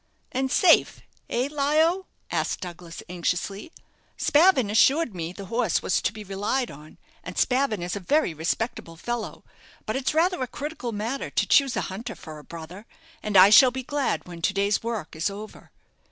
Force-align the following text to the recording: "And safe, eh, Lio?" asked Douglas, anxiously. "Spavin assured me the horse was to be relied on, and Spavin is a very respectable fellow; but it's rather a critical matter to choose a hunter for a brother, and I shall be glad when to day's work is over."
"And 0.31 0.49
safe, 0.51 1.03
eh, 1.29 1.47
Lio?" 1.51 2.07
asked 2.31 2.61
Douglas, 2.61 3.03
anxiously. 3.07 3.71
"Spavin 4.17 4.71
assured 4.71 5.13
me 5.13 5.31
the 5.31 5.45
horse 5.45 5.83
was 5.83 6.01
to 6.01 6.11
be 6.11 6.23
relied 6.23 6.71
on, 6.71 6.97
and 7.23 7.37
Spavin 7.37 7.83
is 7.83 7.95
a 7.95 7.99
very 7.99 8.33
respectable 8.33 8.95
fellow; 8.97 9.43
but 9.85 9.95
it's 9.95 10.15
rather 10.15 10.41
a 10.41 10.47
critical 10.47 10.91
matter 10.91 11.29
to 11.29 11.45
choose 11.45 11.77
a 11.77 11.81
hunter 11.81 12.15
for 12.15 12.39
a 12.39 12.43
brother, 12.43 12.87
and 13.21 13.37
I 13.37 13.51
shall 13.51 13.69
be 13.69 13.83
glad 13.83 14.25
when 14.27 14.41
to 14.41 14.53
day's 14.55 14.81
work 14.81 15.15
is 15.15 15.29
over." 15.29 15.69